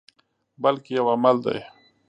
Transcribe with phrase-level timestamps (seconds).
[0.63, 1.59] بلکې یو عمل دی.